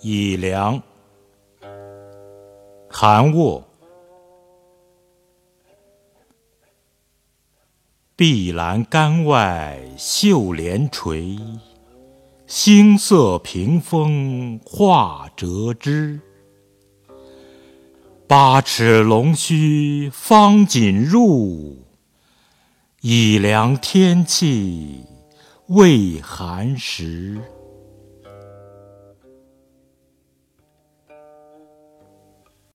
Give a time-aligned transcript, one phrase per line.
[0.00, 0.80] 以凉
[2.88, 3.64] 寒卧
[8.14, 11.36] 碧栏杆外，绣帘垂。
[12.46, 16.20] 星色屏风画折枝，
[18.26, 21.84] 八尺龙须方锦入。
[23.00, 25.04] 以凉天气
[25.66, 27.40] 未寒时。